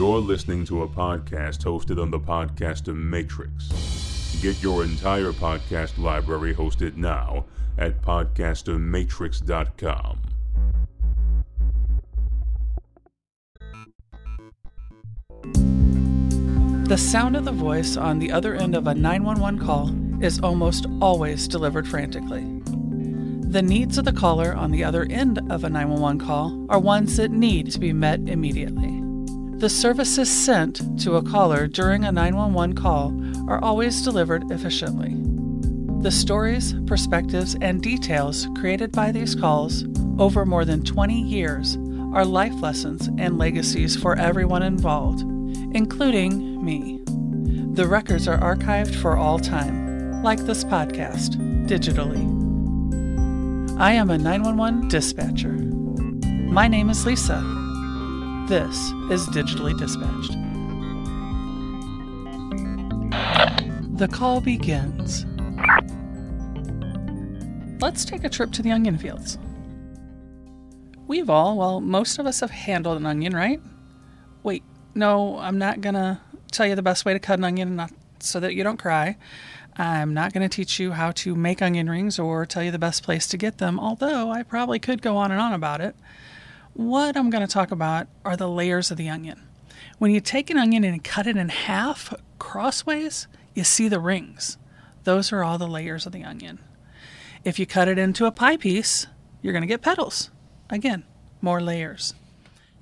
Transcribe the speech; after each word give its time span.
You're 0.00 0.18
listening 0.18 0.64
to 0.64 0.82
a 0.84 0.88
podcast 0.88 1.58
hosted 1.58 2.00
on 2.00 2.10
the 2.10 2.18
Podcaster 2.18 2.96
Matrix. 2.96 3.68
Get 4.40 4.62
your 4.62 4.82
entire 4.82 5.32
podcast 5.32 5.98
library 5.98 6.54
hosted 6.54 6.96
now 6.96 7.44
at 7.76 8.00
podcastermatrix.com. 8.00 10.22
The 16.88 16.96
sound 16.96 17.36
of 17.36 17.44
the 17.44 17.52
voice 17.52 17.98
on 17.98 18.18
the 18.18 18.32
other 18.32 18.54
end 18.54 18.74
of 18.74 18.86
a 18.86 18.94
911 18.94 19.60
call 19.60 19.90
is 20.24 20.40
almost 20.40 20.86
always 21.02 21.46
delivered 21.46 21.86
frantically. 21.86 22.46
The 23.50 23.60
needs 23.60 23.98
of 23.98 24.06
the 24.06 24.14
caller 24.14 24.54
on 24.54 24.70
the 24.70 24.82
other 24.82 25.06
end 25.10 25.40
of 25.50 25.64
a 25.64 25.68
911 25.68 26.26
call 26.26 26.64
are 26.70 26.80
ones 26.80 27.18
that 27.18 27.30
need 27.30 27.70
to 27.72 27.78
be 27.78 27.92
met 27.92 28.20
immediately. 28.20 28.99
The 29.60 29.68
services 29.68 30.30
sent 30.30 30.98
to 31.02 31.16
a 31.16 31.22
caller 31.22 31.66
during 31.66 32.06
a 32.06 32.10
911 32.10 32.74
call 32.76 33.12
are 33.46 33.62
always 33.62 34.00
delivered 34.00 34.50
efficiently. 34.50 35.14
The 36.02 36.10
stories, 36.10 36.74
perspectives, 36.86 37.56
and 37.60 37.82
details 37.82 38.48
created 38.58 38.90
by 38.90 39.12
these 39.12 39.34
calls 39.34 39.84
over 40.18 40.46
more 40.46 40.64
than 40.64 40.82
20 40.82 41.20
years 41.20 41.76
are 42.14 42.24
life 42.24 42.58
lessons 42.62 43.10
and 43.18 43.36
legacies 43.36 43.94
for 43.96 44.16
everyone 44.16 44.62
involved, 44.62 45.20
including 45.76 46.64
me. 46.64 47.02
The 47.74 47.86
records 47.86 48.26
are 48.28 48.38
archived 48.38 48.94
for 48.94 49.18
all 49.18 49.38
time, 49.38 50.22
like 50.22 50.40
this 50.40 50.64
podcast, 50.64 51.36
digitally. 51.68 52.24
I 53.78 53.92
am 53.92 54.08
a 54.08 54.16
911 54.16 54.88
dispatcher. 54.88 55.52
My 56.48 56.66
name 56.66 56.88
is 56.88 57.04
Lisa. 57.04 57.59
This 58.50 58.90
is 59.12 59.28
Digitally 59.28 59.78
Dispatched. 59.78 60.32
The 63.96 64.08
call 64.08 64.40
begins. 64.40 65.24
Let's 67.80 68.04
take 68.04 68.24
a 68.24 68.28
trip 68.28 68.50
to 68.54 68.62
the 68.62 68.72
onion 68.72 68.98
fields. 68.98 69.38
We've 71.06 71.30
all, 71.30 71.58
well, 71.58 71.80
most 71.80 72.18
of 72.18 72.26
us 72.26 72.40
have 72.40 72.50
handled 72.50 72.96
an 72.96 73.06
onion, 73.06 73.36
right? 73.36 73.60
Wait, 74.42 74.64
no, 74.96 75.38
I'm 75.38 75.58
not 75.58 75.80
gonna 75.80 76.20
tell 76.50 76.66
you 76.66 76.74
the 76.74 76.82
best 76.82 77.04
way 77.04 77.12
to 77.12 77.20
cut 77.20 77.38
an 77.38 77.44
onion 77.44 77.76
not 77.76 77.92
so 78.18 78.40
that 78.40 78.56
you 78.56 78.64
don't 78.64 78.78
cry. 78.78 79.16
I'm 79.76 80.12
not 80.12 80.32
going 80.32 80.42
to 80.42 80.54
teach 80.54 80.80
you 80.80 80.90
how 80.90 81.12
to 81.12 81.36
make 81.36 81.62
onion 81.62 81.88
rings 81.88 82.18
or 82.18 82.44
tell 82.44 82.64
you 82.64 82.72
the 82.72 82.78
best 82.78 83.04
place 83.04 83.28
to 83.28 83.36
get 83.36 83.58
them, 83.58 83.78
although 83.78 84.30
I 84.30 84.42
probably 84.42 84.80
could 84.80 85.00
go 85.00 85.16
on 85.16 85.30
and 85.30 85.40
on 85.40 85.52
about 85.52 85.80
it. 85.80 85.94
What 86.74 87.16
I'm 87.16 87.30
going 87.30 87.46
to 87.46 87.52
talk 87.52 87.70
about 87.70 88.06
are 88.24 88.36
the 88.36 88.48
layers 88.48 88.90
of 88.90 88.96
the 88.96 89.08
onion. 89.08 89.42
When 89.98 90.12
you 90.12 90.20
take 90.20 90.50
an 90.50 90.56
onion 90.56 90.84
and 90.84 91.02
cut 91.02 91.26
it 91.26 91.36
in 91.36 91.48
half 91.48 92.14
crossways, 92.38 93.26
you 93.54 93.64
see 93.64 93.88
the 93.88 93.98
rings. 93.98 94.56
Those 95.04 95.32
are 95.32 95.42
all 95.42 95.58
the 95.58 95.66
layers 95.66 96.06
of 96.06 96.12
the 96.12 96.24
onion. 96.24 96.60
If 97.44 97.58
you 97.58 97.66
cut 97.66 97.88
it 97.88 97.98
into 97.98 98.26
a 98.26 98.30
pie 98.30 98.56
piece, 98.56 99.06
you're 99.42 99.52
going 99.52 99.62
to 99.62 99.68
get 99.68 99.82
petals. 99.82 100.30
Again, 100.68 101.04
more 101.40 101.60
layers. 101.60 102.14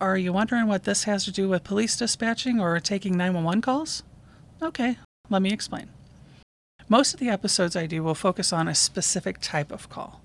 Are 0.00 0.16
you 0.16 0.32
wondering 0.32 0.66
what 0.66 0.84
this 0.84 1.04
has 1.04 1.24
to 1.24 1.32
do 1.32 1.48
with 1.48 1.64
police 1.64 1.96
dispatching 1.96 2.60
or 2.60 2.78
taking 2.80 3.16
911 3.16 3.62
calls? 3.62 4.02
Okay, 4.62 4.98
let 5.30 5.42
me 5.42 5.50
explain. 5.50 5.90
Most 6.88 7.14
of 7.14 7.20
the 7.20 7.28
episodes 7.28 7.76
I 7.76 7.86
do 7.86 8.02
will 8.02 8.14
focus 8.14 8.52
on 8.52 8.68
a 8.68 8.74
specific 8.74 9.40
type 9.40 9.72
of 9.72 9.88
call. 9.88 10.20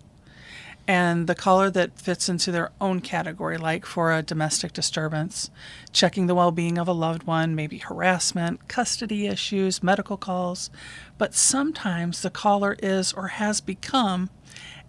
And 0.87 1.27
the 1.27 1.35
caller 1.35 1.69
that 1.69 1.97
fits 1.99 2.27
into 2.27 2.51
their 2.51 2.71
own 2.81 2.99
category, 2.99 3.57
like 3.57 3.85
for 3.85 4.11
a 4.11 4.21
domestic 4.21 4.73
disturbance, 4.73 5.49
checking 5.93 6.27
the 6.27 6.35
well 6.35 6.51
being 6.51 6.77
of 6.77 6.89
a 6.89 6.93
loved 6.93 7.23
one, 7.23 7.55
maybe 7.55 7.77
harassment, 7.77 8.67
custody 8.67 9.27
issues, 9.27 9.81
medical 9.81 10.17
calls. 10.17 10.69
But 11.17 11.33
sometimes 11.33 12.21
the 12.21 12.29
caller 12.29 12.75
is 12.83 13.13
or 13.13 13.27
has 13.29 13.61
become 13.61 14.29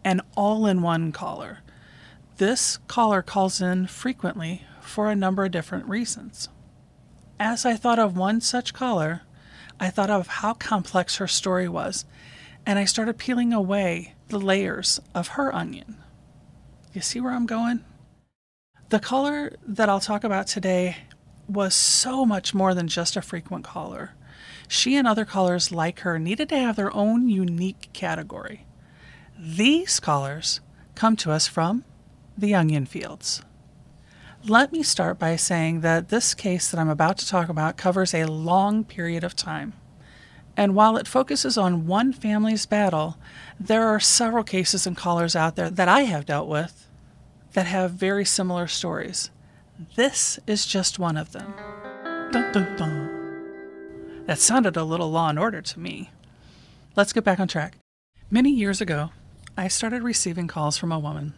an 0.05 0.21
all 0.37 0.67
in 0.67 0.83
one 0.83 1.13
caller. 1.13 1.61
This 2.39 2.79
caller 2.89 3.23
calls 3.23 3.61
in 3.61 3.87
frequently 3.87 4.65
for 4.81 5.09
a 5.09 5.17
number 5.17 5.45
of 5.45 5.53
different 5.53 5.89
reasons. 5.89 6.49
As 7.39 7.65
I 7.65 7.77
thought 7.77 8.01
of 8.01 8.17
one 8.17 8.41
such 8.41 8.75
caller, 8.75 9.23
I 9.79 9.91
thought 9.91 10.11
of 10.11 10.27
how 10.27 10.55
complex 10.55 11.17
her 11.17 11.29
story 11.29 11.69
was, 11.69 12.05
and 12.67 12.79
I 12.79 12.85
started 12.85 13.19
peeling 13.19 13.53
away 13.53 14.14
the 14.29 14.39
layers 14.39 15.01
of 15.15 15.29
her 15.29 15.55
onion. 15.55 15.97
You 16.93 17.01
see 17.01 17.21
where 17.21 17.33
I'm 17.33 17.47
going? 17.47 17.85
The 18.91 19.01
caller 19.01 19.53
that 19.67 19.89
I'll 19.89 20.01
talk 20.01 20.25
about 20.25 20.47
today 20.47 20.97
was 21.49 21.75
so 21.75 22.25
much 22.25 22.55
more 22.55 22.75
than 22.75 22.89
just 22.89 23.17
a 23.17 23.23
frequent 23.23 23.65
caller. 23.65 24.13
She 24.69 24.97
and 24.97 25.07
other 25.07 25.25
callers 25.25 25.73
like 25.73 26.01
her 26.01 26.19
needed 26.19 26.49
to 26.51 26.59
have 26.59 26.77
their 26.77 26.95
own 26.95 27.29
unique 27.29 27.91
category. 27.93 28.67
These 29.39 30.01
callers 30.01 30.61
come 30.95 31.17
to 31.17 31.33
us 31.33 31.47
from 31.47 31.85
the 32.37 32.55
onion 32.55 32.87
fields. 32.87 33.43
Let 34.47 34.73
me 34.73 34.83
start 34.83 35.19
by 35.19 35.37
saying 35.37 35.81
that 35.81 36.09
this 36.09 36.35
case 36.35 36.71
that 36.71 36.79
I'm 36.79 36.89
about 36.89 37.19
to 37.19 37.29
talk 37.29 37.49
about 37.49 37.77
covers 37.77 38.15
a 38.15 38.27
long 38.27 38.85
period 38.85 39.25
of 39.25 39.35
time. 39.35 39.73
And 40.57 40.75
while 40.75 40.97
it 40.97 41.09
focuses 41.09 41.59
on 41.59 41.87
one 41.87 42.13
family's 42.13 42.67
battle, 42.67 43.17
there 43.59 43.87
are 43.89 44.01
several 44.01 44.45
cases 44.45 44.87
and 44.87 44.97
callers 44.97 45.35
out 45.35 45.57
there 45.57 45.71
that 45.71 45.89
I 45.89 46.03
have 46.03 46.27
dealt 46.27 46.49
with 46.49 46.89
that 47.55 47.67
have 47.67 47.93
very 47.93 48.25
similar 48.25 48.67
stories. 48.67 49.31
This 49.97 50.39
is 50.47 50.67
just 50.67 50.99
one 50.99 51.17
of 51.17 51.33
them. 51.33 51.55
Dun, 52.31 52.53
dun, 52.53 52.77
dun. 52.77 54.25
That 54.27 54.39
sounded 54.39 54.77
a 54.77 54.85
little 54.85 55.11
law 55.11 55.29
and 55.29 55.39
order 55.39 55.61
to 55.61 55.81
me. 55.81 56.11
Let's 56.97 57.13
get 57.13 57.25
back 57.25 57.41
on 57.41 57.49
track. 57.49 57.77
Many 58.31 58.51
years 58.51 58.81
ago, 58.81 59.11
I 59.57 59.69
started 59.69 60.03
receiving 60.03 60.47
calls 60.47 60.79
from 60.79 60.93
a 60.93 60.99
woman 60.99 61.35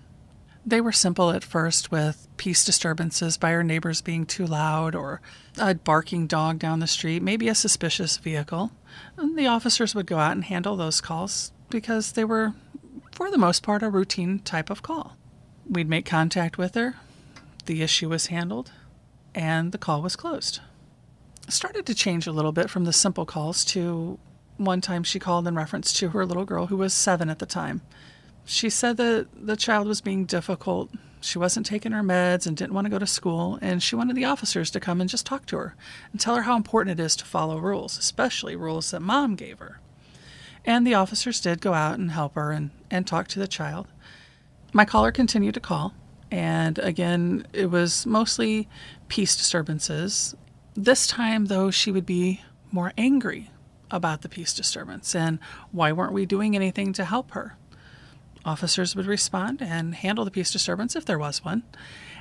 they 0.67 0.81
were 0.81 0.93
simple 0.93 1.31
at 1.31 1.45
first, 1.45 1.93
with 1.93 2.27
peace 2.37 2.65
disturbances 2.65 3.37
by 3.37 3.53
her 3.53 3.63
neighbors 3.63 4.01
being 4.01 4.27
too 4.27 4.45
loud, 4.45 4.97
or 4.97 5.21
a 5.57 5.77
barking 5.77 6.27
dog 6.27 6.59
down 6.59 6.81
the 6.81 6.89
street, 6.89 7.23
maybe 7.23 7.49
a 7.49 7.55
suspicious 7.55 8.17
vehicle. 8.17 8.73
And 9.17 9.39
the 9.39 9.47
officers 9.47 9.95
would 9.95 10.07
go 10.07 10.19
out 10.19 10.33
and 10.33 10.45
handle 10.45 10.77
those 10.77 11.01
calls 11.01 11.53
because 11.71 12.13
they 12.13 12.25
were, 12.25 12.55
for 13.13 13.31
the 13.31 13.39
most 13.39 13.63
part, 13.63 13.85
a 13.85 13.89
routine 13.89 14.41
type 14.41 14.69
of 14.69 14.83
call. 14.83 15.17
We'd 15.69 15.89
make 15.89 16.05
contact 16.05 16.59
with 16.59 16.75
her, 16.75 16.97
the 17.67 17.83
issue 17.83 18.09
was 18.09 18.27
handled, 18.27 18.73
and 19.37 19.71
the 19.71 19.79
call 19.79 20.03
was 20.03 20.17
closed. 20.17 20.61
It 21.47 21.53
started 21.53 21.87
to 21.87 21.95
change 21.95 22.27
a 22.27 22.33
little 22.33 22.53
bit 22.53 22.71
from 22.71 22.85
the 22.85 22.93
simple 22.93 23.25
calls 23.25 23.65
to 23.67 24.19
one 24.57 24.81
time 24.81 25.05
she 25.05 25.21
called 25.21 25.47
in 25.47 25.55
reference 25.55 25.93
to 25.93 26.09
her 26.09 26.27
little 26.27 26.45
girl 26.45 26.67
who 26.67 26.77
was 26.77 26.93
seven 26.93 27.31
at 27.31 27.39
the 27.39 27.47
time 27.47 27.83
she 28.47 28.71
said 28.71 28.97
that 28.97 29.27
the 29.35 29.57
child 29.57 29.89
was 29.89 30.01
being 30.01 30.25
difficult. 30.25 30.91
She 31.21 31.39
wasn't 31.39 31.67
taking 31.67 31.91
her 31.91 32.03
meds 32.03 32.47
and 32.47 32.57
didn't 32.57 32.75
want 32.75 32.85
to 32.85 32.91
go 32.91 32.99
to 32.99 33.07
school, 33.07 33.59
and 33.61 33.83
she 33.83 33.97
wanted 33.97 34.17
the 34.17 34.25
officers 34.25 34.71
to 34.71 34.81
come 34.81 35.01
and 35.01 35.11
just 35.11 35.27
talk 35.27 35.47
to 35.47 35.57
her 35.57 35.75
and 36.13 36.21
tell 36.21 36.37
her 36.37 36.43
how 36.43 36.57
important 36.57 36.99
it 36.99 37.03
is 37.03 37.17
to 37.17 37.25
follow 37.25 37.59
rules, 37.59 37.99
especially 37.99 38.55
rules 38.55 38.93
that 38.93 39.01
mom 39.01 39.35
gave 39.35 39.59
her. 39.59 39.81
And 40.65 40.87
the 40.87 40.95
officers 40.95 41.41
did 41.41 41.61
go 41.61 41.75
out 41.75 41.99
and 41.99 42.13
help 42.13 42.37
her 42.37 42.53
and, 42.53 42.71
and 42.89 43.05
talk 43.07 43.27
to 43.29 43.41
the 43.41 43.49
child. 43.49 43.89
My 44.73 44.85
caller 44.85 45.11
continued 45.11 45.55
to 45.55 45.61
call, 45.61 45.95
and 46.31 46.79
again, 46.79 47.47
it 47.53 47.71
was 47.71 48.07
mostly 48.07 48.69
peace 49.09 49.37
disturbances. 49.37 50.37
This 50.75 51.09
time, 51.09 51.47
though, 51.47 51.73
she 51.73 51.91
would 51.91 52.07
be 52.07 52.43
more 52.71 52.93
angry 52.97 53.51
about 53.91 54.23
the 54.23 54.29
peace 54.29 54.53
disturbance 54.53 55.15
and 55.15 55.39
why 55.73 55.93
weren't 55.93 56.13
we 56.13 56.27
doing 56.27 56.55
anything 56.55 56.93
to 56.93 57.05
help 57.05 57.33
her? 57.33 57.57
Officers 58.47 58.95
would 58.95 59.07
respond 59.07 59.61
and 59.61 59.95
handle 59.97 60.25
the 60.25 60.31
peace 60.31 60.53
disturbance 60.53 60.95
if 60.95 61.05
there 61.05 61.19
was 61.19 61.45
one, 61.45 61.65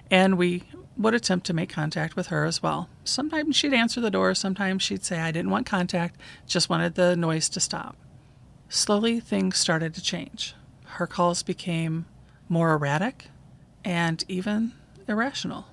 and 0.10 0.40
we 0.40 0.64
would 0.98 1.14
attempt 1.14 1.46
to 1.46 1.54
make 1.54 1.70
contact 1.70 2.16
with 2.16 2.28
her 2.28 2.46
as 2.46 2.64
well. 2.64 2.90
Sometimes 3.04 3.56
she'd 3.56 3.76
answer 3.76 4.02
the 4.02 4.10
door, 4.10 4.34
sometimes 4.34 4.82
she'd 4.82 5.06
say, 5.06 5.20
I 5.20 5.32
didn't 5.32 5.52
want 5.52 5.68
contact, 5.68 6.20
just 6.48 6.68
wanted 6.68 6.96
the 6.96 7.16
noise 7.16 7.48
to 7.50 7.60
stop. 7.60 7.96
Slowly, 8.70 9.20
things 9.20 9.58
started 9.58 9.94
to 9.94 10.02
change. 10.02 10.56
Her 10.86 11.06
calls 11.06 11.44
became 11.44 12.08
more 12.50 12.74
erratic 12.74 13.28
and 13.84 14.24
even 14.28 14.72
irrational. 15.08 15.68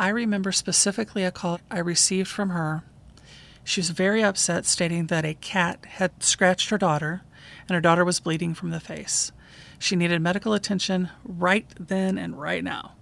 I 0.00 0.08
remember 0.08 0.50
specifically 0.50 1.22
a 1.22 1.30
call 1.30 1.60
I 1.70 1.78
received 1.78 2.28
from 2.28 2.50
her. 2.50 2.82
She 3.62 3.80
was 3.80 3.90
very 3.90 4.24
upset, 4.24 4.66
stating 4.66 5.06
that 5.06 5.24
a 5.24 5.34
cat 5.34 5.84
had 5.86 6.24
scratched 6.24 6.70
her 6.70 6.78
daughter 6.78 7.22
and 7.68 7.74
her 7.74 7.80
daughter 7.80 8.04
was 8.04 8.18
bleeding 8.18 8.54
from 8.54 8.70
the 8.70 8.80
face. 8.80 9.30
She 9.80 9.96
needed 9.96 10.20
medical 10.20 10.52
attention 10.52 11.08
right 11.24 11.66
then 11.78 12.18
and 12.18 12.38
right 12.38 12.62
now. 12.62 12.92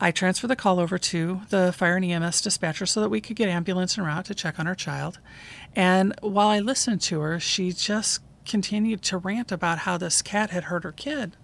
I 0.00 0.10
transferred 0.10 0.48
the 0.48 0.56
call 0.56 0.80
over 0.80 0.96
to 0.96 1.42
the 1.50 1.70
fire 1.70 1.96
and 1.96 2.04
EMS 2.04 2.40
dispatcher 2.40 2.86
so 2.86 3.02
that 3.02 3.10
we 3.10 3.20
could 3.20 3.36
get 3.36 3.50
ambulance 3.50 3.98
en 3.98 4.04
route 4.04 4.24
to 4.24 4.34
check 4.34 4.58
on 4.58 4.64
her 4.64 4.74
child. 4.74 5.18
And 5.76 6.14
while 6.22 6.48
I 6.48 6.60
listened 6.60 7.02
to 7.02 7.20
her, 7.20 7.38
she 7.38 7.72
just 7.72 8.22
continued 8.46 9.02
to 9.02 9.18
rant 9.18 9.52
about 9.52 9.80
how 9.80 9.98
this 9.98 10.22
cat 10.22 10.48
had 10.48 10.64
hurt 10.64 10.82
her 10.84 10.92
kid 10.92 11.36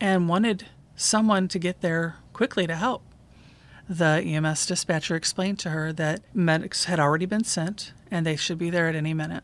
and 0.00 0.28
wanted 0.28 0.68
someone 0.94 1.48
to 1.48 1.58
get 1.58 1.80
there 1.80 2.18
quickly 2.32 2.68
to 2.68 2.76
help. 2.76 3.02
The 3.88 4.22
EMS 4.24 4.66
dispatcher 4.66 5.16
explained 5.16 5.58
to 5.60 5.70
her 5.70 5.92
that 5.94 6.20
medics 6.32 6.84
had 6.84 7.00
already 7.00 7.26
been 7.26 7.42
sent 7.42 7.92
and 8.08 8.24
they 8.24 8.36
should 8.36 8.58
be 8.58 8.70
there 8.70 8.86
at 8.86 8.94
any 8.94 9.14
minute. 9.14 9.42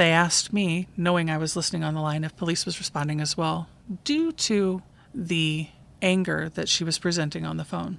They 0.00 0.12
asked 0.12 0.50
me, 0.50 0.88
knowing 0.96 1.28
I 1.28 1.36
was 1.36 1.56
listening 1.56 1.84
on 1.84 1.92
the 1.92 2.00
line, 2.00 2.24
if 2.24 2.34
police 2.34 2.64
was 2.64 2.78
responding 2.78 3.20
as 3.20 3.36
well, 3.36 3.68
due 4.02 4.32
to 4.32 4.80
the 5.14 5.68
anger 6.00 6.48
that 6.48 6.70
she 6.70 6.84
was 6.84 6.98
presenting 6.98 7.44
on 7.44 7.58
the 7.58 7.66
phone. 7.66 7.98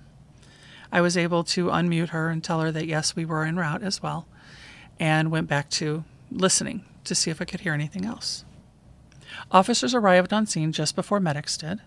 I 0.92 1.00
was 1.02 1.16
able 1.16 1.44
to 1.44 1.68
unmute 1.68 2.10
her 2.10 2.32
and 2.32 2.44
tell 2.44 2.60
her 2.62 2.72
that 2.72 2.88
yes, 2.88 3.16
we 3.16 3.24
were 3.24 3.46
en 3.46 3.56
route 3.56 3.84
as 3.84 4.02
well, 4.02 4.26
and 5.00 5.30
went 5.30 5.48
back 5.48 5.70
to 5.78 6.04
listening 6.32 6.86
to 7.04 7.14
see 7.14 7.30
if 7.30 7.40
I 7.40 7.46
could 7.46 7.60
hear 7.60 7.74
anything 7.76 8.04
else. 8.04 8.46
Officers 9.52 9.94
arrived 9.94 10.34
on 10.34 10.48
scene 10.48 10.72
just 10.72 10.96
before 10.96 11.20
medics 11.20 11.56
did. 11.56 11.82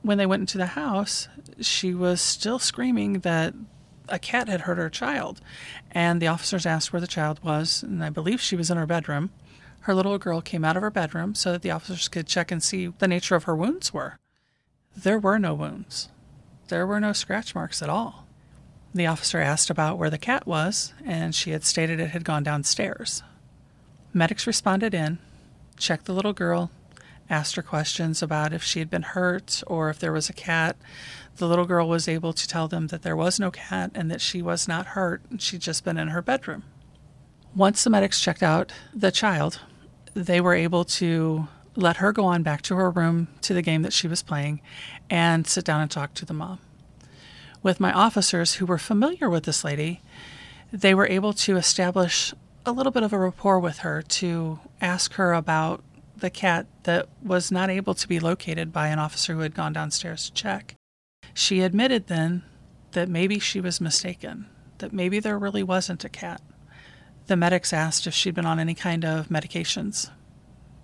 When 0.00 0.16
they 0.16 0.24
went 0.24 0.40
into 0.40 0.56
the 0.56 0.68
house, 0.68 1.28
she 1.60 1.92
was 1.92 2.22
still 2.22 2.58
screaming 2.58 3.18
that 3.18 3.52
a 4.08 4.18
cat 4.18 4.48
had 4.48 4.62
hurt 4.62 4.78
her 4.78 4.88
child, 4.88 5.42
and 5.90 6.22
the 6.22 6.28
officers 6.28 6.64
asked 6.64 6.90
where 6.90 7.02
the 7.02 7.06
child 7.06 7.44
was, 7.44 7.82
and 7.82 8.02
I 8.02 8.08
believe 8.08 8.40
she 8.40 8.56
was 8.56 8.70
in 8.70 8.78
her 8.78 8.86
bedroom. 8.86 9.28
Her 9.88 9.94
little 9.94 10.18
girl 10.18 10.42
came 10.42 10.66
out 10.66 10.76
of 10.76 10.82
her 10.82 10.90
bedroom 10.90 11.34
so 11.34 11.50
that 11.50 11.62
the 11.62 11.70
officers 11.70 12.08
could 12.08 12.26
check 12.26 12.50
and 12.50 12.62
see 12.62 12.88
the 12.88 13.08
nature 13.08 13.36
of 13.36 13.44
her 13.44 13.56
wounds 13.56 13.90
were. 13.90 14.18
There 14.94 15.18
were 15.18 15.38
no 15.38 15.54
wounds. 15.54 16.10
There 16.68 16.86
were 16.86 17.00
no 17.00 17.14
scratch 17.14 17.54
marks 17.54 17.80
at 17.80 17.88
all. 17.88 18.26
The 18.92 19.06
officer 19.06 19.38
asked 19.40 19.70
about 19.70 19.96
where 19.96 20.10
the 20.10 20.18
cat 20.18 20.46
was, 20.46 20.92
and 21.06 21.34
she 21.34 21.52
had 21.52 21.64
stated 21.64 22.00
it 22.00 22.10
had 22.10 22.22
gone 22.22 22.42
downstairs. 22.42 23.22
Medics 24.12 24.46
responded 24.46 24.92
in, 24.92 25.20
checked 25.78 26.04
the 26.04 26.12
little 26.12 26.34
girl, 26.34 26.70
asked 27.30 27.56
her 27.56 27.62
questions 27.62 28.22
about 28.22 28.52
if 28.52 28.62
she 28.62 28.80
had 28.80 28.90
been 28.90 29.04
hurt 29.16 29.62
or 29.66 29.88
if 29.88 29.98
there 29.98 30.12
was 30.12 30.28
a 30.28 30.34
cat. 30.34 30.76
The 31.36 31.48
little 31.48 31.64
girl 31.64 31.88
was 31.88 32.08
able 32.08 32.34
to 32.34 32.46
tell 32.46 32.68
them 32.68 32.88
that 32.88 33.00
there 33.00 33.16
was 33.16 33.40
no 33.40 33.50
cat 33.50 33.92
and 33.94 34.10
that 34.10 34.20
she 34.20 34.42
was 34.42 34.68
not 34.68 34.88
hurt, 34.88 35.22
she'd 35.38 35.62
just 35.62 35.82
been 35.82 35.96
in 35.96 36.08
her 36.08 36.20
bedroom. 36.20 36.64
Once 37.56 37.82
the 37.82 37.88
medics 37.88 38.20
checked 38.20 38.42
out 38.42 38.70
the 38.92 39.10
child, 39.10 39.60
they 40.26 40.40
were 40.40 40.54
able 40.54 40.84
to 40.84 41.48
let 41.76 41.98
her 41.98 42.12
go 42.12 42.24
on 42.24 42.42
back 42.42 42.62
to 42.62 42.74
her 42.74 42.90
room 42.90 43.28
to 43.42 43.54
the 43.54 43.62
game 43.62 43.82
that 43.82 43.92
she 43.92 44.08
was 44.08 44.22
playing 44.22 44.60
and 45.08 45.46
sit 45.46 45.64
down 45.64 45.80
and 45.80 45.90
talk 45.90 46.12
to 46.14 46.24
the 46.24 46.34
mom 46.34 46.58
with 47.62 47.80
my 47.80 47.92
officers 47.92 48.54
who 48.54 48.66
were 48.66 48.78
familiar 48.78 49.28
with 49.28 49.44
this 49.44 49.64
lady, 49.64 50.00
they 50.72 50.94
were 50.94 51.06
able 51.06 51.32
to 51.32 51.56
establish 51.56 52.34
a 52.66 52.72
little 52.72 52.92
bit 52.92 53.02
of 53.02 53.12
a 53.12 53.18
rapport 53.18 53.58
with 53.58 53.78
her 53.78 54.02
to 54.02 54.58
ask 54.80 55.14
her 55.14 55.32
about 55.32 55.82
the 56.16 56.30
cat 56.30 56.66
that 56.82 57.08
was 57.22 57.50
not 57.50 57.70
able 57.70 57.94
to 57.94 58.08
be 58.08 58.20
located 58.20 58.72
by 58.72 58.88
an 58.88 58.98
officer 58.98 59.34
who 59.34 59.40
had 59.40 59.54
gone 59.54 59.72
downstairs 59.72 60.26
to 60.26 60.32
check. 60.32 60.74
She 61.32 61.60
admitted 61.60 62.08
then 62.08 62.42
that 62.92 63.08
maybe 63.08 63.38
she 63.38 63.60
was 63.60 63.80
mistaken, 63.80 64.46
that 64.78 64.92
maybe 64.92 65.20
there 65.20 65.38
really 65.38 65.62
wasn't 65.62 66.04
a 66.04 66.08
cat. 66.08 66.42
The 67.28 67.36
medics 67.36 67.74
asked 67.74 68.06
if 68.06 68.14
she'd 68.14 68.34
been 68.34 68.46
on 68.46 68.58
any 68.58 68.74
kind 68.74 69.04
of 69.04 69.28
medications, 69.28 70.10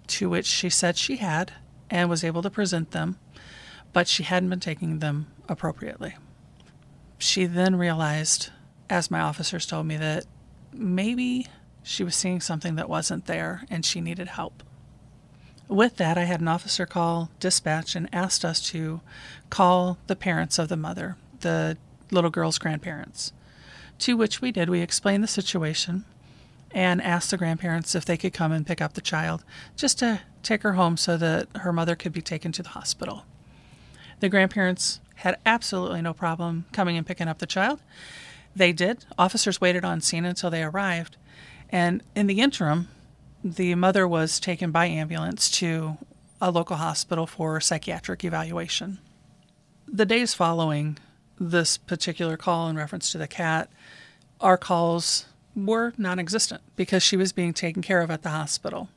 to 0.08 0.29
which 0.29 0.44
she 0.44 0.69
said 0.69 0.99
she 0.99 1.17
had 1.17 1.55
and 1.88 2.11
was 2.11 2.23
able 2.23 2.43
to 2.43 2.50
present 2.50 2.91
them, 2.91 3.17
but 3.94 4.06
she 4.06 4.25
hadn't 4.25 4.50
been 4.50 4.61
taking 4.61 4.99
them 4.99 5.29
appropriately. 5.49 6.17
She 7.17 7.46
then 7.46 7.76
realized, 7.76 8.50
as 8.91 9.11
my 9.11 9.20
officers 9.20 9.64
told 9.64 9.87
me, 9.87 9.96
that 9.96 10.26
maybe 10.70 11.46
she 11.82 12.05
was 12.05 12.14
seeing 12.14 12.43
something 12.43 12.75
that 12.75 12.91
wasn't 12.91 13.25
there 13.25 13.62
and 13.70 13.82
she 13.82 14.02
needed 14.02 14.29
help. 14.29 14.62
With 15.67 15.96
that, 15.96 16.19
I 16.19 16.25
had 16.25 16.43
an 16.43 16.49
officer 16.49 16.85
call 16.85 17.31
dispatch 17.41 17.96
and 17.96 18.06
asked 18.14 18.44
us 18.44 18.61
to 18.69 19.00
call 19.49 19.96
the 20.08 20.17
parents 20.17 20.58
of 20.58 20.69
the 20.69 20.76
mother, 20.76 21.17
the 21.41 21.79
little 22.11 22.29
girl's 22.29 22.58
grandparents. 22.58 23.32
To 24.00 24.14
which 24.14 24.43
we 24.43 24.52
did. 24.52 24.69
We 24.69 24.82
explained 24.82 25.25
the 25.25 25.29
situation 25.29 26.05
and 26.75 27.00
asked 27.00 27.31
the 27.31 27.37
grandparents 27.37 27.94
if 27.94 28.05
they 28.05 28.17
could 28.17 28.35
come 28.35 28.50
and 28.50 28.67
pick 28.67 28.82
up 28.82 28.94
the 28.94 29.00
child 29.00 29.44
just 29.76 30.00
to 30.00 30.21
take 30.43 30.62
her 30.62 30.73
home 30.73 30.97
so 30.97 31.17
that 31.17 31.49
her 31.59 31.73
mother 31.73 31.94
could 31.94 32.12
be 32.12 32.21
taken 32.21 32.50
to 32.53 32.62
the 32.62 32.71
hospital. 32.71 33.25
The 34.19 34.29
grandparents 34.29 35.00
had 35.17 35.38
absolutely 35.47 36.03
no 36.03 36.12
problem 36.12 36.67
coming 36.73 36.97
and 36.97 37.06
picking 37.06 37.29
up 37.29 37.38
the 37.38 37.47
child. 37.47 37.81
They 38.56 38.73
did. 38.73 39.06
Officers 39.17 39.61
waited 39.61 39.85
on 39.85 40.00
scene 40.00 40.25
until 40.25 40.50
they 40.50 40.62
arrived. 40.62 41.17
And 41.71 42.03
in 42.15 42.26
the 42.26 42.41
interim, 42.41 42.88
the 43.43 43.75
mother 43.77 44.06
was 44.06 44.41
taken 44.41 44.70
by 44.70 44.87
ambulance 44.87 45.50
to 45.53 45.99
a 46.41 46.50
local 46.50 46.77
hospital 46.77 47.27
for 47.27 47.61
psychiatric 47.61 48.25
evaluation. 48.25 48.99
The 49.87 50.06
days 50.06 50.35
following 50.35 50.99
this 51.38 51.77
particular 51.77 52.37
call 52.37 52.69
in 52.69 52.77
reference 52.77 53.12
to 53.12 53.19
the 53.19 53.29
cat, 53.29 53.70
our 54.41 54.56
calls 54.56 55.27
were 55.56 55.93
non 55.97 56.19
existent 56.19 56.62
because 56.77 57.03
she 57.03 57.17
was 57.17 57.33
being 57.33 57.53
taken 57.53 57.83
care 57.83 58.01
of 58.01 58.11
at 58.11 58.23
the 58.23 58.31
hospital. 58.31 58.89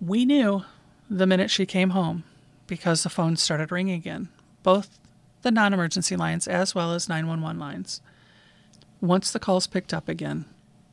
We 0.00 0.24
knew 0.24 0.64
the 1.08 1.26
minute 1.26 1.50
she 1.50 1.66
came 1.66 1.90
home 1.90 2.24
because 2.66 3.02
the 3.02 3.10
phone 3.10 3.36
started 3.36 3.70
ringing 3.70 3.94
again, 3.94 4.28
both 4.62 4.98
the 5.42 5.50
non 5.50 5.72
emergency 5.72 6.16
lines 6.16 6.48
as 6.48 6.74
well 6.74 6.92
as 6.92 7.08
911 7.08 7.58
lines. 7.58 8.00
Once 9.00 9.30
the 9.30 9.38
calls 9.38 9.66
picked 9.66 9.92
up 9.92 10.08
again, 10.08 10.46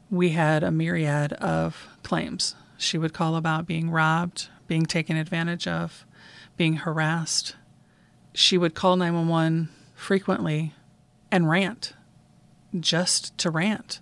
we 0.10 0.30
had 0.30 0.64
a 0.64 0.72
myriad 0.72 1.34
of 1.34 1.88
claims. 2.04 2.56
She 2.78 2.98
would 2.98 3.14
call 3.14 3.36
about 3.36 3.66
being 3.66 3.90
robbed, 3.90 4.50
being 4.68 4.86
taken 4.86 5.16
advantage 5.16 5.68
of, 5.68 6.06
being 6.58 6.78
harassed. 6.78 7.56
She 8.34 8.58
would 8.58 8.76
call 8.76 8.98
911 8.98 9.70
frequently 9.96 10.74
and 11.32 11.50
rant, 11.50 11.94
just 12.78 13.38
to 13.38 13.50
rant. 13.50 14.02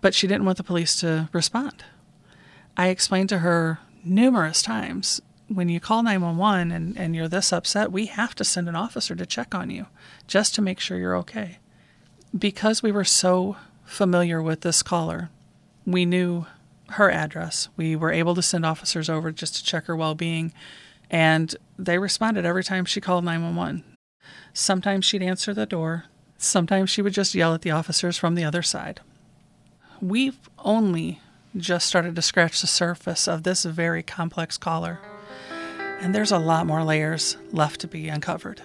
But 0.00 0.14
she 0.14 0.26
didn't 0.26 0.44
want 0.44 0.56
the 0.56 0.64
police 0.64 0.98
to 1.00 1.28
respond. 1.32 1.84
I 2.76 2.88
explained 2.88 3.28
to 3.30 3.38
her 3.38 3.80
numerous 4.04 4.62
times 4.62 5.20
when 5.52 5.68
you 5.68 5.80
call 5.80 6.02
911 6.02 6.70
and, 6.70 6.96
and 6.96 7.16
you're 7.16 7.28
this 7.28 7.52
upset, 7.52 7.90
we 7.90 8.06
have 8.06 8.34
to 8.36 8.44
send 8.44 8.68
an 8.68 8.76
officer 8.76 9.16
to 9.16 9.26
check 9.26 9.54
on 9.54 9.68
you 9.68 9.86
just 10.28 10.54
to 10.54 10.62
make 10.62 10.78
sure 10.78 10.96
you're 10.96 11.16
okay. 11.16 11.58
Because 12.36 12.82
we 12.82 12.92
were 12.92 13.04
so 13.04 13.56
familiar 13.84 14.40
with 14.40 14.60
this 14.60 14.82
caller, 14.82 15.28
we 15.84 16.06
knew 16.06 16.46
her 16.90 17.10
address. 17.10 17.68
We 17.76 17.96
were 17.96 18.12
able 18.12 18.36
to 18.36 18.42
send 18.42 18.64
officers 18.64 19.10
over 19.10 19.32
just 19.32 19.56
to 19.56 19.64
check 19.64 19.86
her 19.86 19.96
well 19.96 20.14
being, 20.14 20.52
and 21.10 21.54
they 21.76 21.98
responded 21.98 22.46
every 22.46 22.62
time 22.62 22.84
she 22.84 23.00
called 23.00 23.24
911. 23.24 23.82
Sometimes 24.52 25.04
she'd 25.04 25.22
answer 25.22 25.52
the 25.52 25.66
door, 25.66 26.04
sometimes 26.38 26.90
she 26.90 27.02
would 27.02 27.12
just 27.12 27.34
yell 27.34 27.54
at 27.54 27.62
the 27.62 27.70
officers 27.72 28.16
from 28.16 28.36
the 28.36 28.44
other 28.44 28.62
side. 28.62 29.00
We've 30.02 30.38
only 30.58 31.20
just 31.54 31.86
started 31.86 32.16
to 32.16 32.22
scratch 32.22 32.62
the 32.62 32.66
surface 32.66 33.28
of 33.28 33.42
this 33.42 33.64
very 33.64 34.02
complex 34.02 34.56
collar, 34.56 34.98
and 36.00 36.14
there's 36.14 36.32
a 36.32 36.38
lot 36.38 36.66
more 36.66 36.82
layers 36.82 37.36
left 37.52 37.82
to 37.82 37.86
be 37.86 38.08
uncovered. 38.08 38.62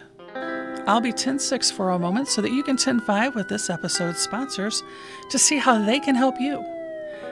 I'll 0.88 1.02
be 1.02 1.12
10 1.12 1.40
6 1.40 1.72
for 1.72 1.90
a 1.90 2.00
moment 2.00 2.30
so 2.30 2.42
that 2.42 2.54
you 2.54 2.64
can 2.64 2.78
10 2.78 3.02
5 3.02 3.36
with 3.36 3.50
this 3.50 3.70
episode's 3.70 4.20
sponsors 4.20 4.82
to 5.30 5.38
see 5.38 5.58
how 5.58 5.84
they 5.84 6.00
can 6.00 6.16
help 6.16 6.40
you. 6.40 6.64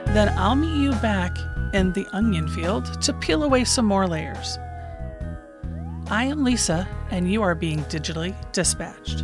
Then 0.07 0.37
I'll 0.37 0.55
meet 0.55 0.83
you 0.83 0.91
back 0.93 1.37
in 1.73 1.93
the 1.93 2.05
onion 2.11 2.49
field 2.49 3.01
to 3.03 3.13
peel 3.13 3.43
away 3.43 3.63
some 3.63 3.85
more 3.85 4.07
layers. 4.07 4.57
I 6.09 6.25
am 6.25 6.43
Lisa, 6.43 6.85
and 7.09 7.31
you 7.31 7.41
are 7.41 7.55
being 7.55 7.83
digitally 7.85 8.35
dispatched. 8.51 9.23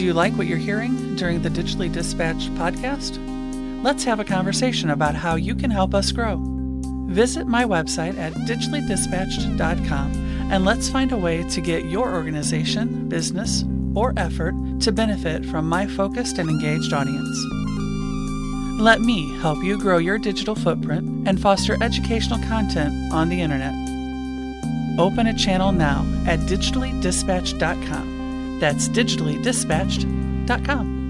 Do 0.00 0.06
you 0.06 0.14
like 0.14 0.32
what 0.38 0.46
you're 0.46 0.56
hearing 0.56 1.14
during 1.16 1.42
the 1.42 1.50
Digitally 1.50 1.92
Dispatched 1.92 2.54
podcast? 2.54 3.18
Let's 3.84 4.02
have 4.04 4.18
a 4.18 4.24
conversation 4.24 4.88
about 4.88 5.14
how 5.14 5.34
you 5.34 5.54
can 5.54 5.70
help 5.70 5.94
us 5.94 6.10
grow. 6.10 6.40
Visit 7.08 7.46
my 7.46 7.64
website 7.64 8.16
at 8.16 8.32
digitallydispatched.com 8.32 10.50
and 10.50 10.64
let's 10.64 10.88
find 10.88 11.12
a 11.12 11.18
way 11.18 11.42
to 11.50 11.60
get 11.60 11.84
your 11.84 12.14
organization, 12.14 13.10
business, 13.10 13.66
or 13.94 14.14
effort 14.16 14.54
to 14.80 14.90
benefit 14.90 15.44
from 15.44 15.68
my 15.68 15.86
focused 15.86 16.38
and 16.38 16.48
engaged 16.48 16.94
audience. 16.94 17.46
Let 18.80 19.02
me 19.02 19.36
help 19.40 19.62
you 19.62 19.78
grow 19.78 19.98
your 19.98 20.16
digital 20.16 20.54
footprint 20.54 21.28
and 21.28 21.38
foster 21.38 21.76
educational 21.82 22.38
content 22.44 23.12
on 23.12 23.28
the 23.28 23.42
internet. 23.42 23.74
Open 24.98 25.26
a 25.26 25.34
channel 25.34 25.72
now 25.72 26.06
at 26.26 26.40
digitallydispatched.com. 26.40 28.19
That's 28.60 28.88
digitallydispatched.com. 28.88 31.00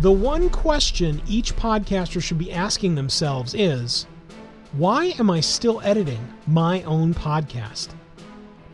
The 0.00 0.10
one 0.10 0.50
question 0.50 1.22
each 1.28 1.54
podcaster 1.54 2.20
should 2.20 2.38
be 2.38 2.52
asking 2.52 2.96
themselves 2.96 3.54
is 3.54 4.08
why 4.72 5.14
am 5.20 5.30
I 5.30 5.38
still 5.38 5.80
editing 5.82 6.18
my 6.48 6.82
own 6.82 7.14
podcast? 7.14 7.90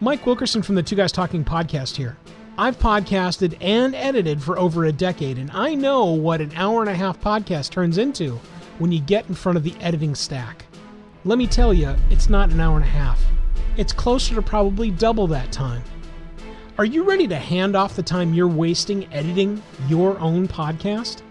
Mike 0.01 0.25
Wilkerson 0.25 0.63
from 0.63 0.77
the 0.77 0.83
Two 0.83 0.97
Guys 0.97 1.13
Talking 1.13 1.45
podcast 1.45 1.97
here. 1.97 2.17
I've 2.57 2.79
podcasted 2.79 3.59
and 3.61 3.95
edited 3.95 4.43
for 4.43 4.59
over 4.59 4.87
a 4.87 4.93
decade, 4.93 5.37
and 5.37 5.51
I 5.51 5.75
know 5.75 6.07
what 6.07 6.41
an 6.41 6.53
hour 6.57 6.81
and 6.81 6.89
a 6.89 6.95
half 6.95 7.21
podcast 7.21 7.69
turns 7.71 7.99
into 7.99 8.41
when 8.79 8.93
you 8.93 9.01
get 9.01 9.29
in 9.29 9.35
front 9.35 9.59
of 9.59 9.65
the 9.65 9.75
editing 9.81 10.15
stack. 10.15 10.65
Let 11.25 11.39
me 11.39 11.47
tell 11.47 11.75
you, 11.75 11.95
it's 12.11 12.29
not 12.29 12.51
an 12.51 12.61
hour 12.61 12.77
and 12.77 12.85
a 12.85 12.89
half. 12.89 13.23
It's 13.77 13.93
closer 13.93 14.35
to 14.35 14.43
probably 14.43 14.91
double 14.91 15.27
that 15.29 15.53
time. 15.53 15.83
Are 16.79 16.85
you 16.85 17.03
ready 17.03 17.27
to 17.27 17.37
hand 17.37 17.75
off 17.75 17.97
the 17.97 18.03
time 18.03 18.35
you're 18.35 18.47
wasting 18.47 19.13
editing 19.13 19.63
your 19.89 20.19
own 20.21 20.47
podcast? 20.47 21.23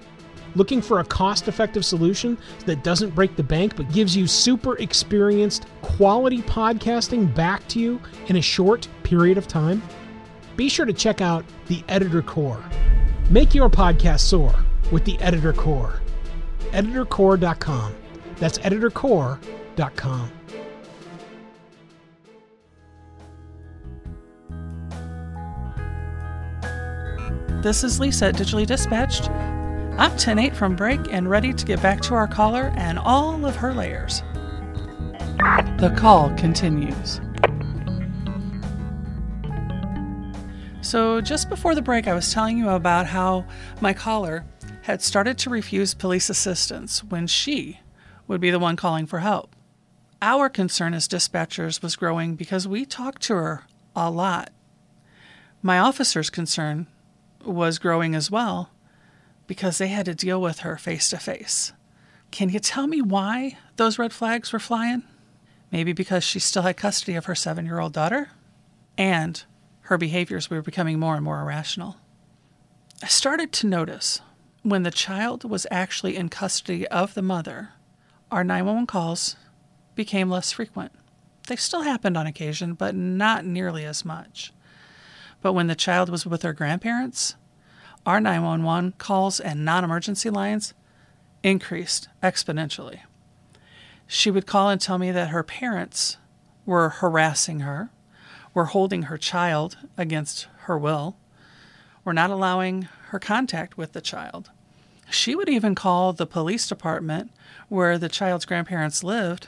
Looking 0.56 0.82
for 0.82 1.00
a 1.00 1.06
cost 1.06 1.48
effective 1.48 1.86
solution 1.86 2.38
that 2.66 2.84
doesn't 2.84 3.16
break 3.16 3.36
the 3.36 3.44
bank 3.44 3.76
but 3.76 3.92
gives 3.92 4.16
you 4.16 4.28
super 4.28 4.78
experienced, 4.78 5.68
quality 5.82 6.42
podcasting 6.42 7.34
back 7.34 7.68
to 7.70 7.80
you 7.80 8.02
in 8.28 8.38
a 8.38 8.42
short 8.42 8.88
period 9.04 9.38
of 9.38 9.48
time? 9.48 9.82
Be 10.58 10.68
sure 10.68 10.86
to 10.86 10.94
check 10.94 11.22
out 11.22 11.46
the 11.68 11.84
Editor 11.88 12.22
Core. 12.22 12.64
Make 13.30 13.54
your 13.54 13.70
podcast 13.70 14.22
soar 14.22 14.54
with 14.92 15.06
the 15.06 15.20
Editor 15.20 15.54
Core. 15.54 16.02
EditorCore.com. 16.78 17.96
That's 18.38 18.60
EditorCore.com. 18.60 20.32
This 27.64 27.84
is 27.84 28.00
Lisa 28.00 28.28
at 28.28 28.36
Digitally 28.36 28.68
Dispatched. 28.68 29.32
I'm 29.98 30.16
10 30.16 30.38
8 30.38 30.56
from 30.56 30.76
break 30.76 31.00
and 31.12 31.28
ready 31.28 31.52
to 31.52 31.66
get 31.66 31.82
back 31.82 32.00
to 32.02 32.14
our 32.14 32.28
caller 32.28 32.72
and 32.78 33.00
all 33.00 33.44
of 33.44 33.56
her 33.56 33.74
layers. 33.74 34.22
The 35.80 35.92
call 35.98 36.30
continues. 36.36 37.20
So, 40.82 41.20
just 41.20 41.50
before 41.50 41.74
the 41.74 41.82
break, 41.82 42.08
I 42.08 42.14
was 42.14 42.32
telling 42.32 42.60
you 42.60 42.70
about 42.70 43.08
how 43.08 43.46
my 43.82 43.94
caller 43.94 44.46
had 44.88 45.02
started 45.02 45.38
to 45.38 45.50
refuse 45.50 45.94
police 45.94 46.30
assistance 46.30 47.04
when 47.04 47.28
she 47.28 47.82
would 48.26 48.40
be 48.40 48.50
the 48.50 48.58
one 48.58 48.78
calling 48.78 49.06
for 49.06 49.20
help. 49.20 49.54
Our 50.22 50.48
concern 50.48 50.94
as 50.94 51.10
dispatchers 51.10 51.84
was 51.84 51.98
growing 51.98 52.36
because 52.36 52.70
we 52.70 52.86
talked 52.86 53.22
to 53.24 53.36
her 53.36 53.64
a 53.98 54.10
lot. 54.10 54.50
My 55.62 55.78
officer's 55.78 56.30
concern 56.30 56.88
was 57.44 57.80
growing 57.80 58.16
as 58.16 58.32
well 58.32 58.72
because 59.46 59.78
they 59.78 59.90
had 59.90 60.06
to 60.06 60.16
deal 60.16 60.42
with 60.42 60.60
her 60.60 60.78
face 60.78 61.10
to 61.10 61.18
face. 61.18 61.74
Can 62.32 62.48
you 62.48 62.60
tell 62.60 62.88
me 62.88 63.02
why 63.02 63.58
those 63.76 64.00
red 64.00 64.14
flags 64.14 64.54
were 64.54 64.58
flying? 64.58 65.04
Maybe 65.70 65.92
because 65.92 66.24
she 66.24 66.40
still 66.40 66.64
had 66.64 66.78
custody 66.78 67.16
of 67.16 67.26
her 67.26 67.36
seven 67.36 67.66
year 67.66 67.82
old 67.82 67.92
daughter? 67.92 68.30
And 68.98 69.44
her 69.82 69.98
behaviors 69.98 70.50
were 70.50 70.62
becoming 70.62 70.98
more 70.98 71.16
and 71.16 71.26
more 71.26 71.42
irrational. 71.42 71.98
I 73.04 73.08
started 73.08 73.52
to 73.52 73.68
notice 73.68 74.22
when 74.70 74.84
the 74.84 74.92
child 74.92 75.50
was 75.50 75.66
actually 75.72 76.18
in 76.18 76.28
custody 76.28 76.86
of 76.90 77.14
the 77.14 77.22
mother, 77.22 77.70
our 78.30 78.44
911 78.44 78.86
calls 78.86 79.38
became 79.96 80.30
less 80.30 80.52
frequent. 80.52 80.92
They 81.48 81.56
still 81.56 81.84
happened 81.84 82.18
on 82.18 82.28
occasion, 82.28 82.74
but 82.74 82.94
not 82.94 83.46
nearly 83.46 83.86
as 83.86 84.04
much. 84.04 84.52
But 85.42 85.54
when 85.54 85.68
the 85.68 85.76
child 85.76 86.10
was 86.10 86.26
with 86.26 86.42
her 86.42 86.52
grandparents, 86.52 87.36
our 88.06 88.20
911 88.20 88.96
calls 88.98 89.40
and 89.40 89.64
non 89.64 89.86
emergency 89.86 90.30
lines 90.30 90.74
increased 91.44 92.10
exponentially. 92.22 93.00
She 94.06 94.30
would 94.30 94.46
call 94.46 94.70
and 94.70 94.82
tell 94.82 94.98
me 94.98 95.12
that 95.12 95.30
her 95.30 95.44
parents 95.44 96.18
were 96.66 96.90
harassing 96.90 97.62
her, 97.62 97.90
were 98.54 98.66
holding 98.66 99.04
her 99.04 99.18
child 99.18 99.78
against 99.98 100.50
her 100.64 100.78
will, 100.78 101.16
were 102.04 102.14
not 102.14 102.32
allowing 102.32 102.90
her 103.12 103.20
contact 103.20 103.78
with 103.78 103.94
the 103.94 104.02
child. 104.02 104.52
She 105.10 105.36
would 105.36 105.50
even 105.50 105.76
call 105.76 106.14
the 106.14 106.26
police 106.26 106.68
department 106.68 107.32
where 107.70 107.98
the 107.98 108.10
child's 108.10 108.46
grandparents 108.46 109.04
lived 109.04 109.48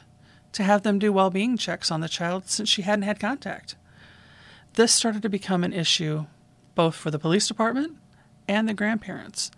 to 0.54 0.64
have 0.64 0.84
them 0.84 1.00
do 1.00 1.12
well 1.12 1.30
being 1.30 1.58
checks 1.58 1.92
on 1.92 2.02
the 2.02 2.10
child 2.10 2.50
since 2.50 2.70
she 2.70 2.82
hadn't 2.82 3.04
had 3.04 3.20
contact. 3.20 3.76
This 4.74 4.94
started 4.94 5.22
to 5.24 5.30
become 5.30 5.64
an 5.64 5.74
issue 5.74 6.26
both 6.76 6.96
for 6.96 7.12
the 7.12 7.20
police 7.20 7.48
department 7.48 7.98
and 8.48 8.68
the 8.68 8.74
grandparents. 8.74 9.52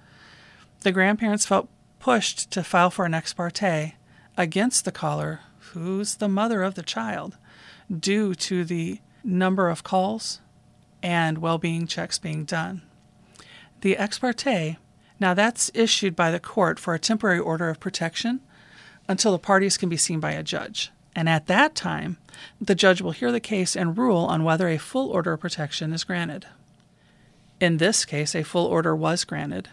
The 0.81 0.91
grandparents 0.91 1.45
felt 1.45 1.69
pushed 1.99 2.49
to 2.51 2.63
file 2.63 2.89
for 2.89 3.05
an 3.05 3.13
ex 3.13 3.33
parte 3.33 3.93
against 4.37 4.85
the 4.85 4.91
caller, 4.91 5.41
who's 5.73 6.15
the 6.15 6.27
mother 6.27 6.63
of 6.63 6.73
the 6.73 6.81
child, 6.81 7.37
due 7.91 8.33
to 8.33 8.63
the 8.63 8.99
number 9.23 9.69
of 9.69 9.83
calls 9.83 10.41
and 11.03 11.37
well 11.37 11.57
being 11.57 11.85
checks 11.85 12.17
being 12.17 12.43
done. 12.43 12.81
The 13.81 13.97
ex 13.97 14.17
parte, 14.17 14.77
now 15.21 15.33
that's 15.35 15.71
issued 15.73 16.15
by 16.15 16.31
the 16.31 16.39
court 16.39 16.79
for 16.79 16.93
a 16.93 16.99
temporary 16.99 17.39
order 17.39 17.69
of 17.69 17.79
protection 17.79 18.41
until 19.07 19.31
the 19.31 19.39
parties 19.39 19.77
can 19.77 19.87
be 19.87 19.95
seen 19.95 20.19
by 20.19 20.31
a 20.31 20.43
judge. 20.43 20.91
And 21.15 21.29
at 21.29 21.45
that 21.47 21.75
time, 21.75 22.17
the 22.59 22.75
judge 22.75 23.01
will 23.01 23.11
hear 23.11 23.31
the 23.31 23.39
case 23.39 23.75
and 23.75 23.97
rule 23.97 24.25
on 24.25 24.43
whether 24.43 24.67
a 24.67 24.77
full 24.77 25.11
order 25.11 25.33
of 25.33 25.39
protection 25.39 25.93
is 25.93 26.03
granted. 26.03 26.47
In 27.59 27.77
this 27.77 28.03
case, 28.03 28.33
a 28.33 28.43
full 28.43 28.65
order 28.65 28.95
was 28.95 29.23
granted, 29.23 29.69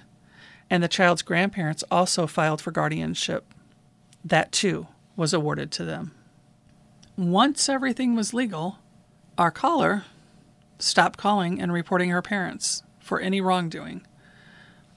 and 0.68 0.82
the 0.82 0.88
child's 0.88 1.22
grandparents 1.22 1.82
also 1.90 2.26
filed 2.26 2.60
for 2.60 2.70
guardianship. 2.70 3.46
That 4.24 4.52
too 4.52 4.88
was 5.16 5.32
awarded 5.32 5.70
to 5.72 5.84
them. 5.84 6.12
Once 7.16 7.68
everything 7.68 8.14
was 8.14 8.34
legal, 8.34 8.78
our 9.38 9.50
caller 9.50 10.04
stopped 10.78 11.18
calling 11.18 11.60
and 11.60 11.72
reporting 11.72 12.10
her 12.10 12.22
parents 12.22 12.82
for 13.00 13.18
any 13.18 13.40
wrongdoing. 13.40 14.06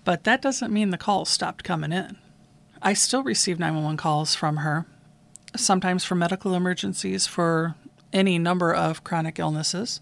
But 0.04 0.24
that 0.24 0.42
doesn't 0.42 0.74
mean 0.74 0.90
the 0.90 0.98
calls 0.98 1.30
stopped 1.30 1.64
coming 1.64 1.92
in. 1.92 2.18
I 2.82 2.94
still 2.94 3.24
receive 3.24 3.60
911 3.60 3.98
calls 3.98 4.34
from 4.34 4.58
her, 4.58 4.88
sometimes 5.56 6.04
for 6.04 6.16
medical 6.16 6.56
emergencies 6.56 7.28
for 7.28 7.76
any 8.12 8.40
number 8.40 8.74
of 8.74 9.04
chronic 9.04 9.38
illnesses. 9.38 10.02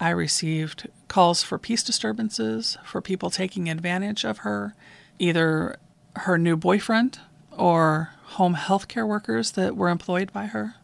I 0.00 0.10
received 0.10 0.88
calls 1.08 1.42
for 1.42 1.58
peace 1.58 1.82
disturbances, 1.82 2.78
for 2.84 3.02
people 3.02 3.28
taking 3.28 3.68
advantage 3.68 4.24
of 4.24 4.38
her, 4.38 4.74
either 5.18 5.76
her 6.16 6.38
new 6.38 6.56
boyfriend 6.56 7.18
or 7.50 8.10
home 8.22 8.54
health 8.54 8.88
care 8.88 9.06
workers 9.06 9.52
that 9.52 9.76
were 9.76 9.90
employed 9.90 10.32
by 10.32 10.46
her. 10.46 10.76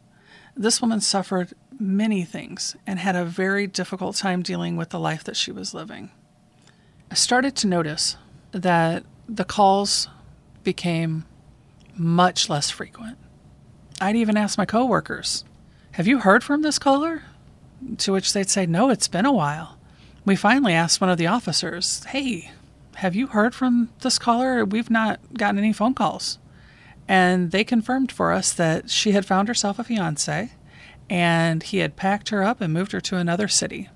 This 0.55 0.83
woman 0.83 1.01
suffered 1.01 1.55
many 1.79 2.25
things 2.25 2.77
and 2.87 2.99
had 2.99 3.17
a 3.17 3.25
very 3.25 3.67
difficult 3.67 4.17
time 4.17 4.43
dealing 4.43 4.77
with 4.77 4.91
the 4.91 5.01
life 5.01 5.25
that 5.25 5.37
she 5.37 5.53
was 5.53 5.73
living. 5.73 6.11
I 7.11 7.15
started 7.15 7.57
to 7.57 7.67
notice 7.67 8.17
that 8.63 9.05
the 9.29 9.45
calls 9.45 10.09
became 10.65 11.25
much 11.95 12.49
less 12.49 12.71
frequent. 12.71 13.19
I'd 14.01 14.17
even 14.17 14.37
ask 14.37 14.59
my 14.59 14.65
coworkers, 14.65 15.45
Have 15.93 16.07
you 16.07 16.21
heard 16.21 16.43
from 16.43 16.63
this 16.63 16.79
caller? 16.79 17.23
To 17.99 18.13
which 18.13 18.33
they'd 18.33 18.51
say, 18.51 18.67
No, 18.67 18.91
it's 18.91 19.09
been 19.09 19.27
a 19.27 19.33
while. 19.33 19.79
We 20.25 20.37
finally 20.37 20.73
asked 20.73 21.01
one 21.01 21.11
of 21.11 21.19
the 21.19 21.27
officers, 21.27 22.05
Hey, 22.05 22.51
have 22.97 23.15
you 23.15 23.29
heard 23.29 23.55
from 23.55 23.91
this 24.01 24.19
caller? 24.19 24.65
We've 24.65 24.91
not 24.91 25.21
gotten 25.35 25.59
any 25.59 25.73
phone 25.73 25.95
calls. 25.95 26.39
And 27.07 27.53
they 27.53 27.63
confirmed 27.63 28.11
for 28.11 28.33
us 28.33 28.53
that 28.55 28.91
she 28.91 29.13
had 29.13 29.27
found 29.27 29.49
herself 29.49 29.79
a 29.79 29.85
fiance 29.85 30.51
and 31.09 31.63
he 31.63 31.79
had 31.79 31.97
packed 31.97 32.31
her 32.31 32.43
up 32.43 32.61
and 32.61 32.73
moved 32.73 32.93
her 32.93 33.01
to 33.01 33.17
another 33.17 33.49
city. 33.49 33.89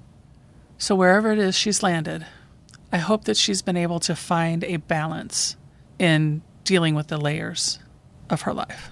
So, 0.78 0.94
wherever 0.94 1.32
it 1.32 1.38
is 1.38 1.56
she's 1.56 1.82
landed, 1.82 2.26
I 2.92 2.98
hope 2.98 3.24
that 3.24 3.36
she's 3.36 3.62
been 3.62 3.76
able 3.76 4.00
to 4.00 4.16
find 4.16 4.64
a 4.64 4.76
balance 4.76 5.56
in 5.98 6.42
dealing 6.64 6.94
with 6.94 7.08
the 7.08 7.18
layers 7.18 7.78
of 8.28 8.42
her 8.42 8.52
life. 8.52 8.90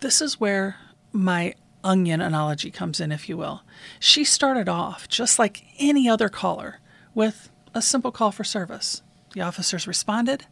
This 0.00 0.20
is 0.20 0.40
where 0.40 0.76
my 1.12 1.54
onion 1.84 2.20
analogy 2.20 2.70
comes 2.70 3.00
in, 3.00 3.12
if 3.12 3.28
you 3.28 3.36
will. 3.36 3.62
She 3.98 4.24
started 4.24 4.68
off 4.68 5.08
just 5.08 5.38
like 5.38 5.64
any 5.78 6.08
other 6.08 6.28
caller 6.28 6.80
with 7.14 7.50
a 7.74 7.82
simple 7.82 8.12
call 8.12 8.32
for 8.32 8.44
service. 8.44 9.02
The 9.34 9.40
officers 9.40 9.86
responded, 9.86 10.46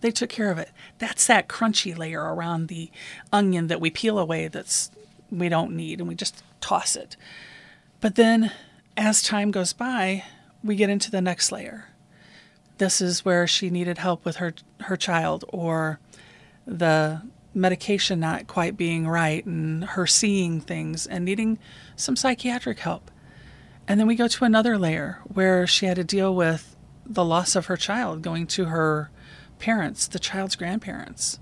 they 0.00 0.10
took 0.10 0.28
care 0.28 0.50
of 0.50 0.58
it. 0.58 0.70
That's 0.98 1.26
that 1.26 1.48
crunchy 1.48 1.96
layer 1.96 2.22
around 2.22 2.68
the 2.68 2.90
onion 3.32 3.68
that 3.68 3.80
we 3.80 3.90
peel 3.90 4.18
away 4.18 4.48
that's 4.48 4.90
we 5.30 5.48
don't 5.48 5.74
need 5.74 6.00
and 6.00 6.08
we 6.08 6.14
just 6.14 6.42
toss 6.60 6.96
it. 6.96 7.16
But 8.00 8.14
then 8.14 8.52
as 8.96 9.22
time 9.22 9.50
goes 9.50 9.72
by, 9.72 10.24
we 10.62 10.76
get 10.76 10.90
into 10.90 11.10
the 11.10 11.20
next 11.20 11.52
layer. 11.52 11.88
this 12.78 13.00
is 13.00 13.24
where 13.24 13.46
she 13.46 13.70
needed 13.70 13.98
help 13.98 14.24
with 14.24 14.36
her 14.36 14.52
her 14.80 14.96
child 14.96 15.44
or 15.48 15.98
the 16.66 17.22
medication 17.54 18.20
not 18.20 18.46
quite 18.46 18.76
being 18.76 19.08
right 19.08 19.44
and 19.46 19.84
her 19.84 20.06
seeing 20.06 20.60
things 20.60 21.06
and 21.06 21.24
needing 21.24 21.58
some 21.96 22.14
psychiatric 22.16 22.78
help. 22.80 23.10
And 23.88 23.98
then 23.98 24.06
we 24.06 24.14
go 24.14 24.28
to 24.28 24.44
another 24.44 24.76
layer 24.76 25.20
where 25.24 25.66
she 25.66 25.86
had 25.86 25.96
to 25.96 26.04
deal 26.04 26.34
with 26.34 26.76
the 27.06 27.24
loss 27.24 27.56
of 27.56 27.66
her 27.66 27.76
child 27.76 28.20
going 28.20 28.46
to 28.48 28.66
her 28.66 29.10
parents, 29.58 30.06
the 30.06 30.18
child's 30.18 30.56
grandparents, 30.56 31.38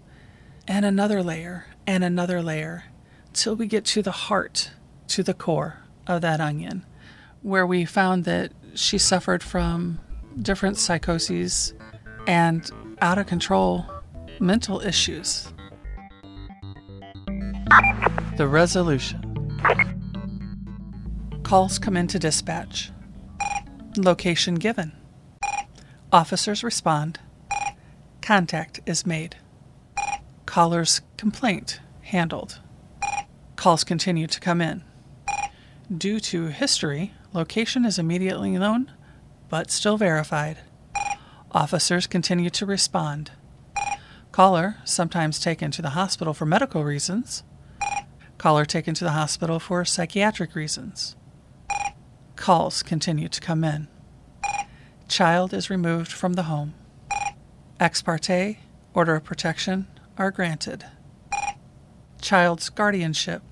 and 0.69 0.85
another 0.85 1.23
layer 1.23 1.67
and 1.87 2.05
another 2.05 2.41
layer 2.43 2.85
till 3.33 3.57
we 3.57 3.67
get 3.67 3.85
to 3.87 4.03
the 4.03 4.13
heart, 4.13 4.71
to 5.09 5.23
the 5.25 5.35
core 5.35 5.81
of 6.07 6.21
that 6.21 6.41
onion, 6.41 6.85
where 7.43 7.67
we 7.67 7.85
found 7.85 8.25
that 8.25 8.53
she 8.75 8.99
suffered 8.99 9.43
from 9.43 10.01
different 10.41 10.77
psychoses 10.77 11.75
and 12.27 12.71
out 13.01 13.19
of 13.19 13.27
control 13.27 13.87
mental 14.41 14.81
issues. 14.81 15.53
The 18.37 18.49
resolution. 18.49 19.21
Calls 21.43 21.79
come 21.79 21.97
into 21.97 22.19
dispatch. 22.19 22.91
Location 23.97 24.57
given. 24.57 24.93
Officers 26.13 26.65
respond. 26.65 27.21
Contact 28.23 28.81
is 28.87 29.07
made. 29.07 29.37
Caller's 30.47 31.01
complaint 31.17 31.81
handled. 32.03 32.61
Calls 33.57 33.85
continue 33.85 34.27
to 34.27 34.41
come 34.41 34.61
in. 34.61 34.83
Due 35.93 36.19
to 36.19 36.47
history, 36.47 37.13
location 37.35 37.85
is 37.85 37.99
immediately 37.99 38.53
known, 38.53 38.91
but 39.51 39.71
still 39.71 39.99
verified. 39.99 40.59
Officers 41.53 42.07
continue 42.07 42.49
to 42.49 42.65
respond. 42.65 43.33
Caller 44.33 44.79
sometimes 44.85 45.39
taken 45.39 45.71
to 45.71 45.83
the 45.83 45.91
hospital 45.91 46.33
for 46.33 46.47
medical 46.47 46.85
reasons. 46.85 47.43
Caller 48.39 48.65
taken 48.65 48.95
to 48.95 49.05
the 49.05 49.11
hospital 49.11 49.61
for 49.61 49.85
psychiatric 49.85 50.55
reasons. 50.55 51.17
Calls 52.35 52.83
continue 52.83 53.29
to 53.29 53.41
come 53.41 53.63
in. 53.63 53.87
Child 55.07 55.53
is 55.53 55.69
removed 55.69 56.11
from 56.11 56.33
the 56.33 56.45
home. 56.45 56.73
Ex 57.79 58.01
parte, 58.01 58.59
order 58.95 59.17
of 59.17 59.25
protection 59.25 59.87
are 60.17 60.31
granted. 60.31 60.87
Child's 62.23 62.71
guardianship 62.71 63.43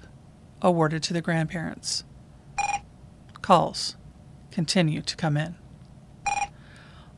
awarded 0.63 1.03
to 1.03 1.13
the 1.13 1.21
grandparents. 1.21 2.05
Calls 3.43 3.97
continue 4.53 5.03
to 5.03 5.17
come 5.17 5.37
in. 5.37 5.57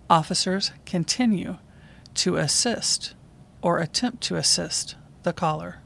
Officers 0.08 0.72
continue 0.86 1.58
to 2.14 2.36
assist 2.36 3.14
or 3.60 3.78
attempt 3.78 4.22
to 4.22 4.36
assist 4.36 4.96
the 5.22 5.32
caller. 5.34 5.80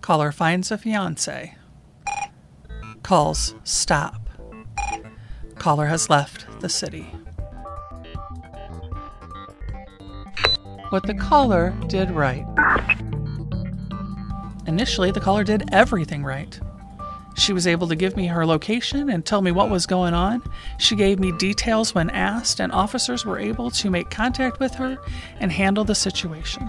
Caller 0.00 0.32
finds 0.32 0.72
a 0.72 0.78
fiance. 0.78 1.54
Calls 3.04 3.54
stop. 3.62 4.28
Caller 5.54 5.86
has 5.86 6.10
left 6.10 6.60
the 6.60 6.68
city. 6.68 7.14
What 10.90 11.06
the 11.06 11.14
caller 11.14 11.74
did 11.86 12.10
right. 12.10 12.44
Initially, 14.66 15.10
the 15.10 15.20
caller 15.20 15.44
did 15.44 15.72
everything 15.72 16.24
right. 16.24 16.60
She 17.42 17.52
was 17.52 17.66
able 17.66 17.88
to 17.88 17.96
give 17.96 18.16
me 18.16 18.28
her 18.28 18.46
location 18.46 19.10
and 19.10 19.26
tell 19.26 19.42
me 19.42 19.50
what 19.50 19.68
was 19.68 19.84
going 19.84 20.14
on. 20.14 20.44
She 20.78 20.94
gave 20.94 21.18
me 21.18 21.32
details 21.32 21.92
when 21.92 22.08
asked, 22.10 22.60
and 22.60 22.70
officers 22.70 23.26
were 23.26 23.36
able 23.36 23.68
to 23.72 23.90
make 23.90 24.10
contact 24.10 24.60
with 24.60 24.72
her 24.76 24.96
and 25.40 25.50
handle 25.50 25.82
the 25.82 25.96
situation. 25.96 26.62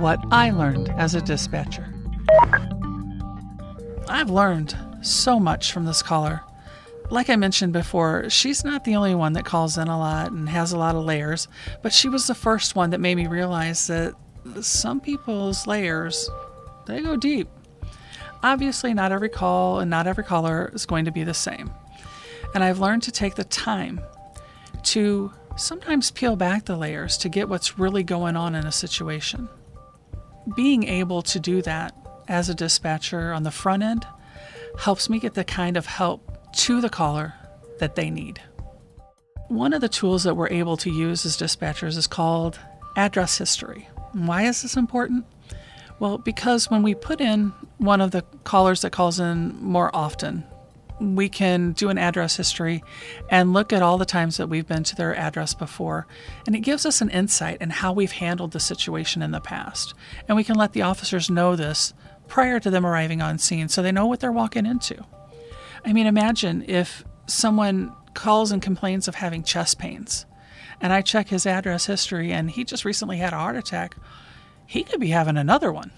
What 0.00 0.18
I 0.32 0.50
learned 0.50 0.88
as 0.98 1.14
a 1.14 1.20
dispatcher. 1.20 1.94
I've 4.08 4.30
learned 4.30 4.76
so 5.02 5.38
much 5.38 5.70
from 5.70 5.84
this 5.84 6.02
caller. 6.02 6.40
Like 7.08 7.30
I 7.30 7.36
mentioned 7.36 7.72
before, 7.72 8.28
she's 8.28 8.64
not 8.64 8.82
the 8.82 8.96
only 8.96 9.14
one 9.14 9.34
that 9.34 9.44
calls 9.44 9.78
in 9.78 9.86
a 9.86 9.96
lot 9.96 10.32
and 10.32 10.48
has 10.48 10.72
a 10.72 10.78
lot 10.78 10.96
of 10.96 11.04
layers, 11.04 11.46
but 11.82 11.92
she 11.92 12.08
was 12.08 12.26
the 12.26 12.34
first 12.34 12.74
one 12.74 12.90
that 12.90 13.00
made 13.00 13.14
me 13.14 13.28
realize 13.28 13.86
that 13.86 14.16
some 14.60 15.00
people's 15.00 15.68
layers 15.68 16.28
they 16.86 17.00
go 17.00 17.16
deep. 17.16 17.48
Obviously, 18.42 18.94
not 18.94 19.12
every 19.12 19.28
call 19.28 19.80
and 19.80 19.90
not 19.90 20.06
every 20.06 20.24
caller 20.24 20.70
is 20.74 20.86
going 20.86 21.04
to 21.04 21.10
be 21.10 21.24
the 21.24 21.34
same. 21.34 21.70
And 22.54 22.62
I've 22.62 22.78
learned 22.78 23.02
to 23.04 23.12
take 23.12 23.34
the 23.34 23.44
time 23.44 24.00
to 24.84 25.32
sometimes 25.56 26.10
peel 26.10 26.36
back 26.36 26.64
the 26.64 26.76
layers 26.76 27.16
to 27.18 27.28
get 27.28 27.48
what's 27.48 27.78
really 27.78 28.02
going 28.02 28.36
on 28.36 28.54
in 28.54 28.66
a 28.66 28.72
situation. 28.72 29.48
Being 30.54 30.84
able 30.84 31.22
to 31.22 31.40
do 31.40 31.62
that 31.62 31.94
as 32.28 32.48
a 32.48 32.54
dispatcher 32.54 33.32
on 33.32 33.42
the 33.42 33.50
front 33.50 33.82
end 33.82 34.06
helps 34.78 35.08
me 35.08 35.18
get 35.18 35.34
the 35.34 35.44
kind 35.44 35.76
of 35.76 35.86
help 35.86 36.52
to 36.52 36.80
the 36.80 36.90
caller 36.90 37.34
that 37.78 37.96
they 37.96 38.10
need. 38.10 38.40
One 39.48 39.72
of 39.72 39.80
the 39.80 39.88
tools 39.88 40.24
that 40.24 40.34
we're 40.34 40.48
able 40.48 40.76
to 40.78 40.90
use 40.90 41.24
as 41.24 41.36
dispatchers 41.36 41.96
is 41.96 42.06
called 42.06 42.58
address 42.96 43.38
history. 43.38 43.88
Why 44.12 44.42
is 44.42 44.62
this 44.62 44.76
important? 44.76 45.24
Well, 45.98 46.18
because 46.18 46.70
when 46.70 46.82
we 46.82 46.94
put 46.94 47.20
in 47.20 47.52
one 47.78 48.00
of 48.00 48.10
the 48.10 48.22
callers 48.44 48.82
that 48.82 48.92
calls 48.92 49.20
in 49.20 49.56
more 49.62 49.94
often, 49.94 50.44
we 50.98 51.28
can 51.28 51.72
do 51.72 51.90
an 51.90 51.98
address 51.98 52.36
history 52.36 52.82
and 53.30 53.52
look 53.52 53.72
at 53.72 53.82
all 53.82 53.98
the 53.98 54.06
times 54.06 54.38
that 54.38 54.48
we've 54.48 54.66
been 54.66 54.84
to 54.84 54.96
their 54.96 55.14
address 55.14 55.52
before. 55.52 56.06
And 56.46 56.56
it 56.56 56.60
gives 56.60 56.86
us 56.86 57.00
an 57.00 57.10
insight 57.10 57.60
in 57.60 57.70
how 57.70 57.92
we've 57.92 58.12
handled 58.12 58.52
the 58.52 58.60
situation 58.60 59.22
in 59.22 59.30
the 59.30 59.40
past. 59.40 59.94
And 60.26 60.36
we 60.36 60.44
can 60.44 60.56
let 60.56 60.72
the 60.72 60.82
officers 60.82 61.28
know 61.28 61.54
this 61.54 61.92
prior 62.28 62.58
to 62.60 62.70
them 62.70 62.86
arriving 62.86 63.20
on 63.20 63.38
scene 63.38 63.68
so 63.68 63.82
they 63.82 63.92
know 63.92 64.06
what 64.06 64.20
they're 64.20 64.32
walking 64.32 64.66
into. 64.66 65.04
I 65.84 65.92
mean, 65.92 66.06
imagine 66.06 66.64
if 66.66 67.04
someone 67.26 67.92
calls 68.14 68.50
and 68.50 68.62
complains 68.62 69.06
of 69.06 69.16
having 69.16 69.42
chest 69.42 69.78
pains, 69.78 70.24
and 70.80 70.92
I 70.92 71.02
check 71.02 71.28
his 71.28 71.46
address 71.46 71.86
history 71.86 72.32
and 72.32 72.50
he 72.50 72.64
just 72.64 72.84
recently 72.84 73.18
had 73.18 73.32
a 73.32 73.38
heart 73.38 73.56
attack. 73.56 73.96
He 74.66 74.82
could 74.82 75.00
be 75.00 75.08
having 75.08 75.36
another 75.36 75.72
one. 75.72 75.92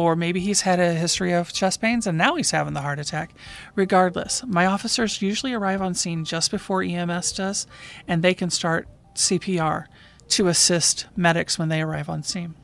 Or 0.00 0.16
maybe 0.16 0.40
he's 0.40 0.62
had 0.62 0.80
a 0.80 0.94
history 0.94 1.34
of 1.34 1.52
chest 1.52 1.82
pains 1.82 2.06
and 2.06 2.16
now 2.16 2.34
he's 2.36 2.52
having 2.52 2.72
the 2.72 2.80
heart 2.80 2.98
attack. 2.98 3.34
Regardless, 3.74 4.42
my 4.46 4.64
officers 4.64 5.20
usually 5.20 5.52
arrive 5.52 5.82
on 5.82 5.92
scene 5.92 6.24
just 6.24 6.50
before 6.50 6.82
EMS 6.82 7.32
does, 7.32 7.66
and 8.08 8.22
they 8.22 8.32
can 8.32 8.48
start 8.48 8.88
CPR 9.14 9.84
to 10.28 10.48
assist 10.48 11.04
medics 11.16 11.58
when 11.58 11.68
they 11.68 11.82
arrive 11.82 12.08
on 12.08 12.22
scene. 12.22 12.54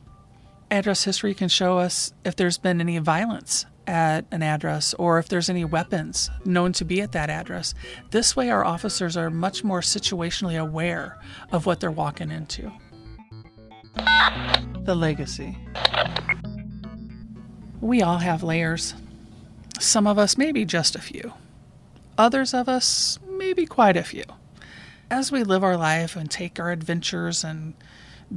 Address 0.71 1.03
history 1.03 1.35
can 1.35 1.47
show 1.47 1.77
us 1.77 2.11
if 2.25 2.35
there's 2.35 2.57
been 2.57 2.81
any 2.81 2.97
violence 2.97 3.67
at 3.85 4.25
an 4.31 4.41
address 4.41 4.95
or 4.95 5.19
if 5.19 5.29
there's 5.29 5.47
any 5.47 5.63
weapons 5.63 6.31
known 6.43 6.73
to 6.73 6.85
be 6.85 7.03
at 7.03 7.11
that 7.11 7.29
address. 7.29 7.75
This 8.09 8.35
way, 8.35 8.49
our 8.49 8.65
officers 8.65 9.15
are 9.15 9.29
much 9.29 9.63
more 9.63 9.81
situationally 9.81 10.59
aware 10.59 11.19
of 11.51 11.67
what 11.67 11.81
they're 11.81 11.91
walking 11.91 12.31
into. 12.31 12.71
The 14.85 14.95
legacy. 14.95 15.55
We 17.87 18.01
all 18.01 18.17
have 18.17 18.43
layers. 18.43 18.95
Some 19.79 20.07
of 20.07 20.17
us, 20.17 20.37
maybe 20.37 20.65
just 20.65 20.97
a 20.97 21.01
few. 21.01 21.31
Others 22.17 22.53
of 22.53 22.67
us, 22.67 23.17
maybe 23.25 23.65
quite 23.65 23.95
a 23.95 24.03
few. 24.03 24.25
As 25.09 25.31
we 25.31 25.45
live 25.45 25.63
our 25.63 25.77
life 25.77 26.17
and 26.17 26.29
take 26.29 26.59
our 26.59 26.69
adventures 26.69 27.45
and 27.45 27.75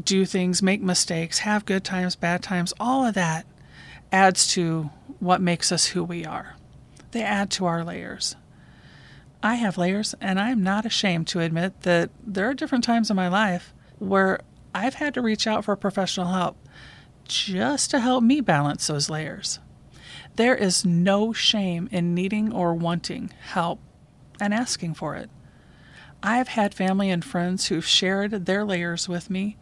do 0.05 0.25
things, 0.25 0.63
make 0.63 0.81
mistakes, 0.81 1.41
have 1.41 1.67
good 1.67 1.83
times, 1.83 2.15
bad 2.15 2.45
times, 2.45 2.73
all 2.79 3.05
of 3.05 3.15
that 3.15 3.45
adds 4.13 4.47
to 4.53 4.91
what 5.19 5.41
makes 5.41 5.73
us 5.73 5.87
who 5.87 6.05
we 6.05 6.25
are. 6.25 6.55
They 7.11 7.25
add 7.25 7.51
to 7.51 7.67
our 7.67 7.83
layers. 7.83 8.37
I 9.43 9.57
have 9.57 9.77
layers, 9.77 10.15
and 10.21 10.39
I'm 10.39 10.63
not 10.63 10.87
ashamed 10.87 11.27
to 11.27 11.41
admit 11.41 11.81
that 11.83 12.11
there 12.25 12.49
are 12.49 12.55
different 12.55 12.85
times 12.85 13.11
in 13.11 13.17
my 13.17 13.27
life 13.27 13.75
where 13.99 14.39
I've 14.73 14.95
had 14.95 15.13
to 15.15 15.21
reach 15.21 15.49
out 15.49 15.65
for 15.65 15.75
professional 15.75 16.29
help 16.29 16.57
just 17.31 17.91
to 17.91 18.01
help 18.01 18.25
me 18.25 18.41
balance 18.41 18.89
those 18.89 19.09
layers. 19.09 19.61
There 20.35 20.57
is 20.57 20.85
no 20.85 21.33
shame 21.33 21.89
in 21.93 22.15
needing 22.15 22.53
or 22.53 22.75
wanting 22.75 23.31
help 23.41 23.81
and 24.41 24.53
asking 24.53 24.95
for 24.95 25.15
it. 25.15 25.31
I've 26.23 26.49
had 26.49 26.75
family 26.75 27.09
and 27.09 27.25
friends 27.25 27.67
who've 27.67 27.87
shared 27.87 28.47
their 28.47 28.65
layers 28.65 29.09
with 29.09 29.31
me 29.31 29.57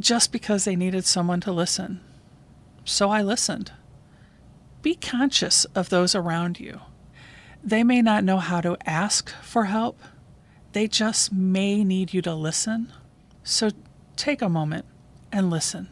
just 0.00 0.32
because 0.32 0.64
they 0.64 0.74
needed 0.76 1.04
someone 1.04 1.40
to 1.40 1.52
listen. 1.52 2.00
So 2.84 3.10
I 3.10 3.22
listened. 3.22 3.72
Be 4.82 4.96
conscious 4.96 5.66
of 5.66 5.90
those 5.90 6.14
around 6.14 6.58
you. 6.58 6.80
They 7.62 7.84
may 7.84 8.02
not 8.02 8.24
know 8.24 8.38
how 8.38 8.60
to 8.62 8.76
ask 8.84 9.30
for 9.42 9.66
help, 9.66 10.00
they 10.72 10.88
just 10.88 11.32
may 11.32 11.84
need 11.84 12.14
you 12.14 12.22
to 12.22 12.34
listen. 12.34 12.92
So 13.44 13.70
take 14.16 14.42
a 14.42 14.48
moment 14.48 14.86
and 15.30 15.50
listen. 15.50 15.88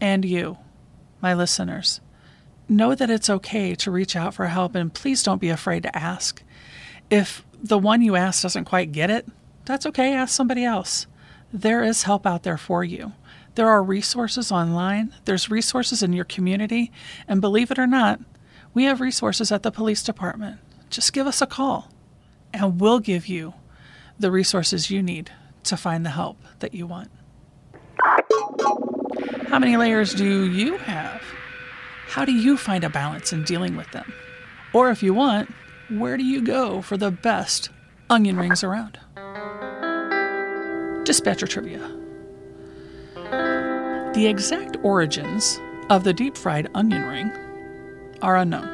And 0.00 0.24
you, 0.24 0.58
my 1.20 1.34
listeners, 1.34 2.00
know 2.68 2.94
that 2.94 3.10
it's 3.10 3.30
okay 3.30 3.74
to 3.74 3.90
reach 3.90 4.14
out 4.14 4.34
for 4.34 4.46
help 4.46 4.74
and 4.74 4.92
please 4.92 5.22
don't 5.22 5.40
be 5.40 5.48
afraid 5.48 5.82
to 5.84 5.96
ask. 5.96 6.42
If 7.10 7.44
the 7.62 7.78
one 7.78 8.02
you 8.02 8.14
ask 8.16 8.42
doesn't 8.42 8.66
quite 8.66 8.92
get 8.92 9.10
it, 9.10 9.26
that's 9.64 9.86
okay, 9.86 10.14
ask 10.14 10.34
somebody 10.34 10.64
else. 10.64 11.06
There 11.52 11.82
is 11.82 12.02
help 12.04 12.26
out 12.26 12.42
there 12.42 12.58
for 12.58 12.84
you. 12.84 13.12
There 13.54 13.68
are 13.68 13.82
resources 13.82 14.52
online, 14.52 15.14
there's 15.24 15.50
resources 15.50 16.02
in 16.02 16.12
your 16.12 16.24
community, 16.24 16.92
and 17.26 17.40
believe 17.40 17.70
it 17.72 17.78
or 17.78 17.88
not, 17.88 18.20
we 18.72 18.84
have 18.84 19.00
resources 19.00 19.50
at 19.50 19.64
the 19.64 19.72
police 19.72 20.02
department. 20.02 20.60
Just 20.90 21.12
give 21.12 21.26
us 21.26 21.42
a 21.42 21.46
call, 21.46 21.90
and 22.52 22.80
we'll 22.80 23.00
give 23.00 23.26
you 23.26 23.54
the 24.18 24.30
resources 24.30 24.90
you 24.90 25.02
need 25.02 25.32
to 25.64 25.76
find 25.76 26.06
the 26.06 26.10
help 26.10 26.38
that 26.60 26.72
you 26.72 26.86
want. 26.86 27.10
How 29.48 29.58
many 29.58 29.76
layers 29.76 30.14
do 30.14 30.50
you 30.50 30.76
have? 30.78 31.22
How 32.06 32.24
do 32.24 32.32
you 32.32 32.56
find 32.56 32.84
a 32.84 32.90
balance 32.90 33.32
in 33.32 33.44
dealing 33.44 33.76
with 33.76 33.90
them? 33.90 34.12
Or 34.72 34.90
if 34.90 35.02
you 35.02 35.14
want, 35.14 35.50
where 35.88 36.16
do 36.16 36.24
you 36.24 36.42
go 36.42 36.82
for 36.82 36.96
the 36.96 37.10
best 37.10 37.70
onion 38.10 38.36
rings 38.36 38.62
around? 38.62 38.98
Dispatcher 41.04 41.46
trivia. 41.46 41.80
The 44.14 44.26
exact 44.26 44.76
origins 44.82 45.58
of 45.90 46.04
the 46.04 46.12
deep 46.12 46.36
fried 46.36 46.68
onion 46.74 47.04
ring 47.04 47.30
are 48.20 48.36
unknown, 48.36 48.68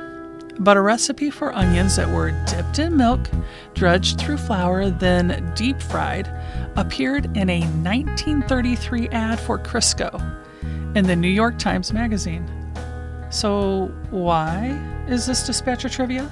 but 0.58 0.76
a 0.76 0.80
recipe 0.80 1.30
for 1.30 1.54
onions 1.54 1.96
that 1.96 2.08
were 2.08 2.30
dipped 2.46 2.78
in 2.78 2.96
milk, 2.96 3.28
dredged 3.74 4.20
through 4.20 4.36
flour, 4.36 4.90
then 4.90 5.52
deep 5.54 5.80
fried 5.80 6.30
appeared 6.76 7.26
in 7.36 7.50
a 7.50 7.60
1933 7.60 9.08
ad 9.08 9.40
for 9.40 9.58
Crisco 9.58 10.20
in 10.96 11.06
the 11.06 11.16
New 11.16 11.28
York 11.28 11.58
Times 11.58 11.92
Magazine. 11.92 12.48
So, 13.30 13.92
why 14.10 14.80
is 15.08 15.26
this 15.26 15.44
dispatcher 15.44 15.88
trivia? 15.88 16.30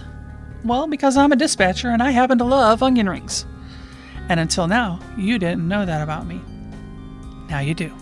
Well, 0.64 0.86
because 0.86 1.16
I'm 1.16 1.32
a 1.32 1.36
dispatcher 1.36 1.90
and 1.90 2.02
I 2.02 2.12
happen 2.12 2.38
to 2.38 2.44
love 2.44 2.82
onion 2.82 3.08
rings. 3.08 3.44
And 4.28 4.38
until 4.38 4.68
now, 4.68 5.00
you 5.16 5.38
didn't 5.38 5.66
know 5.66 5.84
that 5.84 6.00
about 6.00 6.26
me. 6.26 6.40
Now 7.48 7.58
you 7.58 7.74
do. 7.74 7.92